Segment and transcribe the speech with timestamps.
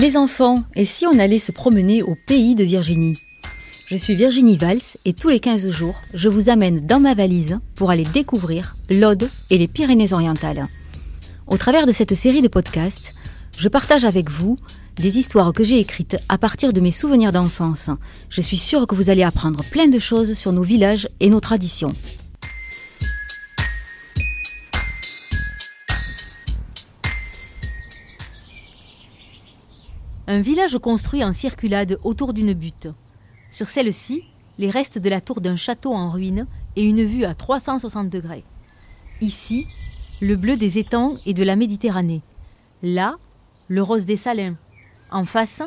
[0.00, 3.18] Les enfants, et si on allait se promener au pays de Virginie?
[3.86, 7.58] Je suis Virginie Valls et tous les 15 jours, je vous amène dans ma valise
[7.74, 10.64] pour aller découvrir l'Aude et les Pyrénées-Orientales.
[11.46, 13.12] Au travers de cette série de podcasts,
[13.58, 14.56] je partage avec vous
[14.96, 17.90] des histoires que j'ai écrites à partir de mes souvenirs d'enfance.
[18.30, 21.40] Je suis sûre que vous allez apprendre plein de choses sur nos villages et nos
[21.40, 21.94] traditions.
[30.32, 32.86] Un village construit en circulade autour d'une butte.
[33.50, 34.22] Sur celle-ci,
[34.58, 38.44] les restes de la tour d'un château en ruine et une vue à 360 degrés.
[39.20, 39.66] Ici,
[40.20, 42.22] le bleu des étangs et de la Méditerranée.
[42.84, 43.16] Là,
[43.66, 44.54] le rose des Salins.
[45.10, 45.62] En face,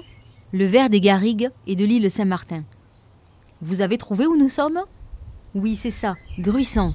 [0.53, 2.63] le vert des Garrigues et de l'île Saint-Martin.
[3.61, 4.79] Vous avez trouvé où nous sommes?
[5.55, 6.93] Oui, c'est ça, Gruissant.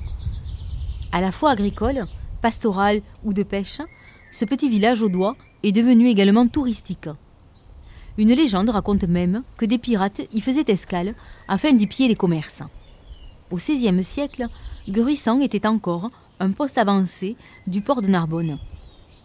[1.12, 2.06] À la fois agricole,
[2.40, 3.82] pastoral ou de pêche,
[4.32, 7.10] ce petit village au doigt est devenu également touristique.
[8.19, 11.15] Une légende raconte même que des pirates y faisaient escale
[11.47, 12.65] afin d'y piller les commerces.
[13.52, 14.49] Au XVIe siècle,
[14.88, 17.37] Gruissant était encore un poste avancé
[17.69, 18.59] du port de Narbonne.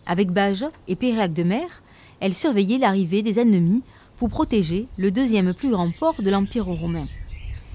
[0.06, 1.82] Avec Bages et Péréac de mer,
[2.20, 3.82] elle surveillait l'arrivée des ennemis
[4.18, 7.08] pour protéger le deuxième plus grand port de l'Empire romain.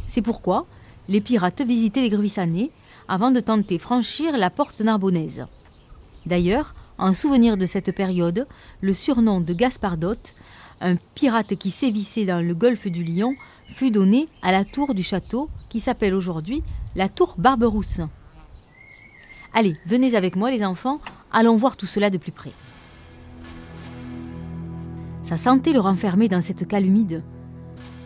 [0.07, 0.67] C'est pourquoi
[1.09, 2.71] les pirates visitaient les Gruissanais
[3.09, 5.47] avant de tenter franchir la porte narbonnaise.
[6.27, 8.47] D'ailleurs, en souvenir de cette période,
[8.83, 10.35] le surnom de Gaspardote
[10.81, 13.34] un pirate qui sévissait dans le golfe du Lion
[13.71, 16.62] fut donné à la tour du château qui s'appelle aujourd'hui
[16.95, 18.01] la tour Barberousse.
[19.55, 21.01] Allez, venez avec moi les enfants,
[21.33, 22.53] allons voir tout cela de plus près.
[25.23, 27.23] Ça sentait le renfermer dans cette cale humide.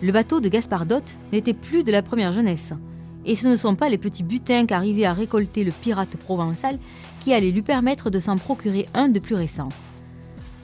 [0.03, 2.73] Le bateau de Gaspardote n'était plus de la première jeunesse,
[3.25, 6.79] et ce ne sont pas les petits butins qu'arrivait à récolter le pirate provençal
[7.21, 9.69] qui allaient lui permettre de s'en procurer un de plus récent.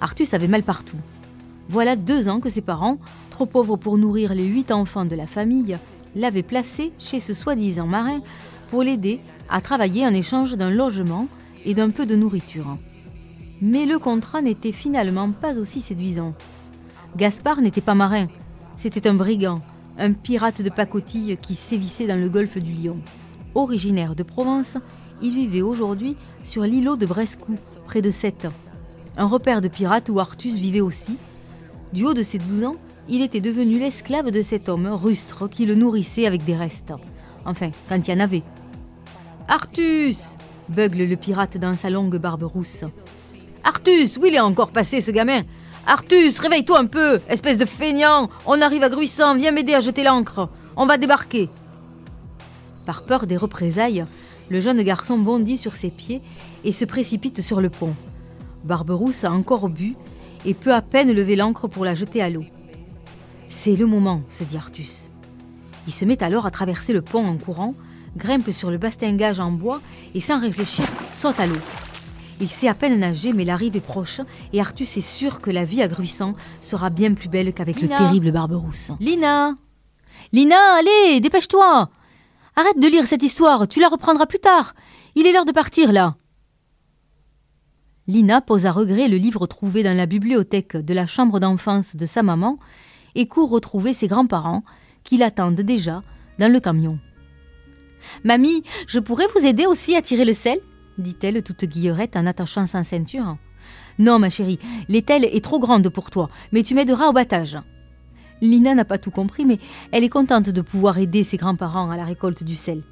[0.01, 0.97] Artus avait mal partout.
[1.69, 2.99] Voilà deux ans que ses parents,
[3.31, 5.79] trop pauvres pour nourrir les huit enfants de la famille,
[6.17, 8.21] l'avaient placé chez ce soi-disant marin
[8.71, 9.21] pour l'aider
[9.51, 11.27] à travailler en échange d'un logement
[11.65, 12.79] et d'un peu de nourriture.
[13.61, 16.35] Mais le contrat n'était finalement pas aussi séduisant.
[17.17, 18.27] Gaspard n'était pas marin,
[18.77, 19.61] c'était un brigand,
[19.99, 22.99] un pirate de pacotille qui sévissait dans le golfe du Lion.
[23.55, 24.77] Originaire de Provence,
[25.21, 28.47] il vivait aujourd'hui sur l'îlot de Brescou, près de Sète.
[29.17, 31.19] Un repère de pirates où Artus vivait aussi,
[31.93, 32.77] du haut de ses douze ans,
[33.09, 36.93] il était devenu l'esclave de cet homme rustre qui le nourrissait avec des restes.
[37.45, 38.43] Enfin, quand il y en avait.
[39.49, 40.37] Artus
[40.69, 42.85] bugle le pirate dans sa longue barbe rousse.
[43.65, 45.43] Artus, où il est encore passé ce gamin?
[45.87, 50.03] Artus, réveille-toi un peu, espèce de feignant On arrive à Gruissant, viens m'aider à jeter
[50.03, 50.49] l'ancre.
[50.77, 51.49] On va débarquer.
[52.85, 54.05] Par peur des représailles,
[54.51, 56.21] le jeune garçon bondit sur ses pieds
[56.65, 57.95] et se précipite sur le pont.
[58.65, 59.95] Barberousse a encore bu
[60.45, 62.45] et peut à peine lever l'ancre pour la jeter à l'eau.
[63.51, 65.11] C'est le moment, se dit Artus.
[65.87, 67.75] Il se met alors à traverser le pont en courant,
[68.17, 69.81] grimpe sur le bastingage en bois
[70.15, 70.85] et sans réfléchir
[71.15, 71.57] saute à l'eau.
[72.41, 74.21] Il sait à peine nager, mais l'arrivée est proche
[74.53, 77.89] et Artus est sûr que la vie à Gruissant sera bien plus belle qu'avec le
[77.89, 78.93] terrible Barberousse.
[79.01, 79.57] Lina
[80.33, 81.89] Lina, allez, dépêche-toi
[82.55, 84.75] Arrête de lire cette histoire, tu la reprendras plus tard.
[85.15, 86.17] Il est l'heure de partir là.
[88.09, 92.07] Lina pose à regret le livre trouvé dans la bibliothèque de la chambre d'enfance de
[92.07, 92.59] sa maman
[93.15, 94.65] et court retrouver ses grands-parents
[95.05, 96.03] qui l'attendent déjà
[96.39, 96.99] dans le camion.
[98.25, 100.59] Mamie, je pourrais vous aider aussi à tirer le sel?
[100.97, 103.37] dit-elle toute guillerette en attachant sa ceinture.
[103.99, 104.59] Non, ma chérie,
[104.89, 107.59] l'ételle est trop grande pour toi, mais tu m'aideras au battage.
[108.41, 109.59] Lina n'a pas tout compris, mais
[109.93, 112.83] elle est contente de pouvoir aider ses grands-parents à la récolte du sel.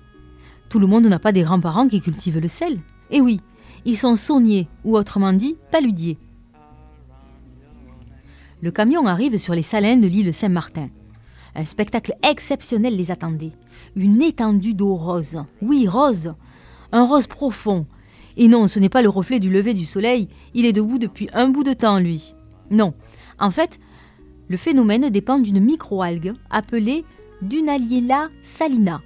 [0.68, 2.80] Tout le monde n'a pas des grands-parents qui cultivent le sel.
[3.10, 3.40] Eh oui,
[3.86, 6.18] ils sont sauniers, ou autrement dit, paludiers.
[8.60, 10.88] Le camion arrive sur les salins de l'île Saint-Martin.
[11.54, 13.52] Un spectacle exceptionnel les attendait.
[13.94, 15.44] Une étendue d'eau rose.
[15.62, 16.34] Oui, rose.
[16.90, 17.86] Un rose profond.
[18.36, 21.28] Et non, ce n'est pas le reflet du lever du soleil, il est debout depuis
[21.32, 22.34] un bout de temps, lui.
[22.70, 22.92] Non.
[23.38, 23.78] En fait,
[24.48, 27.04] le phénomène dépend d'une microalgue appelée
[27.40, 29.00] Dunaliella salina.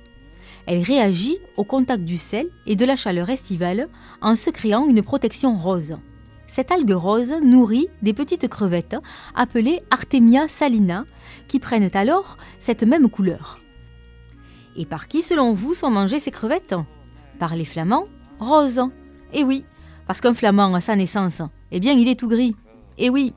[0.67, 3.89] Elle réagit au contact du sel et de la chaleur estivale
[4.21, 5.97] en se créant une protection rose.
[6.47, 8.97] Cette algue rose nourrit des petites crevettes
[9.35, 11.05] appelées Artemia salina
[11.49, 13.61] qui prennent alors cette même couleur.
[14.77, 16.75] Et par qui, selon vous, sont mangées ces crevettes?
[17.39, 18.07] Par les flamands
[18.39, 18.83] roses.
[19.33, 19.65] Eh oui,
[20.07, 22.57] parce qu'un flamand à sa naissance, eh bien, il est tout gris.
[22.99, 23.33] Eh oui,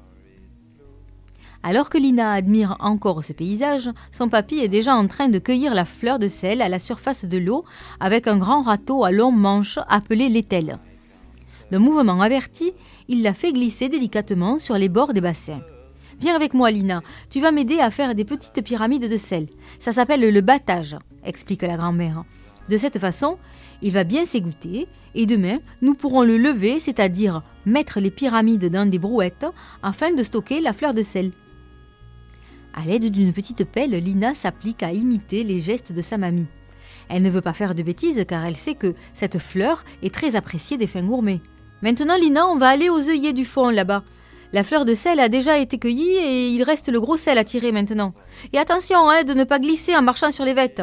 [1.63, 5.73] alors que Lina admire encore ce paysage, son papy est déjà en train de cueillir
[5.73, 7.63] la fleur de sel à la surface de l'eau
[8.01, 10.77] avec un grand râteau à longue manche appelé l'étel.
[11.71, 12.73] D'un mouvement averti,
[13.07, 15.61] il la fait glisser délicatement sur les bords des bassins.
[16.19, 17.01] Viens avec moi, Lina.
[17.29, 19.47] Tu vas m'aider à faire des petites pyramides de sel.
[19.79, 22.25] Ça s'appelle le battage, explique la grand-mère.
[22.69, 23.37] De cette façon,
[23.81, 28.89] il va bien s'égoutter et demain, nous pourrons le lever, c'est-à-dire mettre les pyramides dans
[28.89, 29.45] des brouettes
[29.81, 31.31] afin de stocker la fleur de sel.
[32.73, 36.47] À l'aide d'une petite pelle, Lina s'applique à imiter les gestes de sa mamie.
[37.09, 40.35] Elle ne veut pas faire de bêtises car elle sait que cette fleur est très
[40.35, 41.41] appréciée des fins gourmets.
[41.81, 44.03] Maintenant, Lina, on va aller aux œillets du fond là-bas.
[44.53, 47.43] La fleur de sel a déjà été cueillie et il reste le gros sel à
[47.43, 48.13] tirer maintenant.
[48.53, 50.81] Et attention hein, de ne pas glisser en marchant sur les vêtes.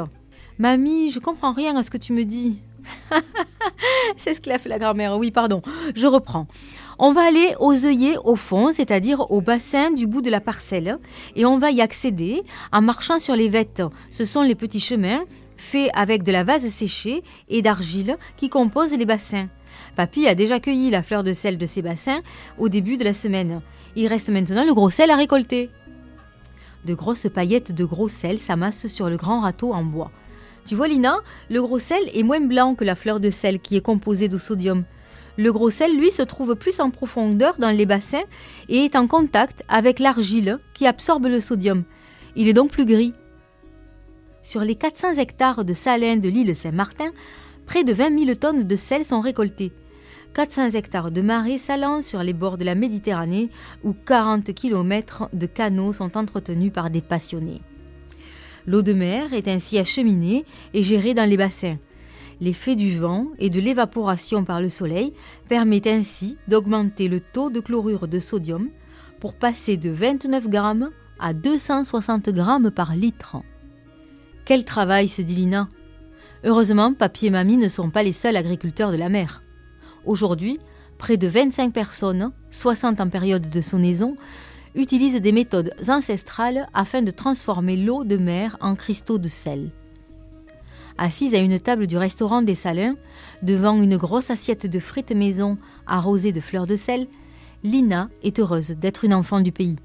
[0.58, 2.62] Mamie, je comprends rien à ce que tu me dis.
[4.16, 5.16] Fait la grand-mère.
[5.16, 5.62] Oui, pardon.
[5.94, 6.46] Je reprends.
[6.98, 10.98] On va aller aux œillets au fond, c'est-à-dire au bassin du bout de la parcelle,
[11.34, 12.42] et on va y accéder
[12.72, 13.82] en marchant sur les vêtes.
[14.10, 15.25] Ce sont les petits chemins
[15.56, 19.48] faits avec de la vase séchée et d'argile qui composent les bassins.
[19.96, 22.20] Papy a déjà cueilli la fleur de sel de ces bassins
[22.58, 23.62] au début de la semaine.
[23.96, 25.70] Il reste maintenant le gros sel à récolter.
[26.84, 30.10] De grosses paillettes de gros sel s'amassent sur le grand râteau en bois.
[30.66, 31.18] Tu vois, Lina,
[31.50, 34.38] le gros sel est moins blanc que la fleur de sel qui est composée de
[34.38, 34.84] sodium.
[35.36, 38.24] Le gros sel, lui, se trouve plus en profondeur dans les bassins
[38.68, 41.84] et est en contact avec l'argile qui absorbe le sodium.
[42.36, 43.14] Il est donc plus gris.
[44.42, 47.10] Sur les 400 hectares de salins de l'île Saint-Martin,
[47.66, 49.72] près de 20 000 tonnes de sel sont récoltés.
[50.34, 53.50] 400 hectares de marais salant sur les bords de la Méditerranée
[53.82, 57.62] où 40 km de canaux sont entretenus par des passionnés.
[58.66, 61.78] L'eau de mer est ainsi acheminée et gérée dans les bassins.
[62.40, 65.12] L'effet du vent et de l'évaporation par le soleil
[65.48, 68.70] permet ainsi d'augmenter le taux de chlorure de sodium
[69.20, 73.36] pour passer de 29 grammes à 260 grammes par litre.
[74.46, 75.68] Quel travail, se dit Lina.
[76.44, 79.42] Heureusement, papy et mamie ne sont pas les seuls agriculteurs de la mer.
[80.06, 80.58] Aujourd'hui,
[80.96, 84.16] près de 25 personnes, 60 en période de sonnaison,
[84.75, 89.70] utilisent des méthodes ancestrales afin de transformer l'eau de mer en cristaux de sel.
[90.99, 92.96] Assise à une table du restaurant des Salins,
[93.43, 95.56] devant une grosse assiette de frites maison
[95.87, 97.06] arrosée de fleurs de sel,
[97.62, 99.76] Lina est heureuse d'être une enfant du pays.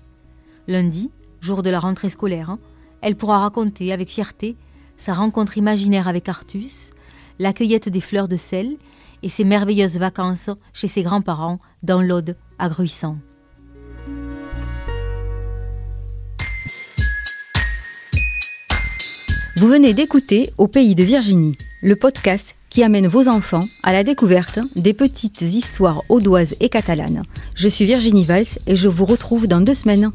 [0.68, 1.12] Lundi,
[1.42, 2.58] jour de la rentrée scolaire,
[3.02, 4.58] elle pourra raconter avec fierté
[4.98, 6.92] sa rencontre imaginaire avec Artus,
[7.40, 8.78] la cueillette des fleurs de sel
[9.24, 13.18] et ses merveilleuses vacances chez ses grands-parents dans l'Aude à Gruissant.
[19.58, 24.04] Vous venez d'écouter Au pays de Virginie, le podcast qui amène vos enfants à la
[24.04, 27.24] découverte des petites histoires audoises et catalanes.
[27.56, 30.12] Je suis Virginie Valls et je vous retrouve dans deux semaines.